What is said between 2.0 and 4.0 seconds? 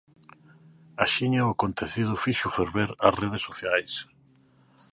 fixo ferver as redes sociais.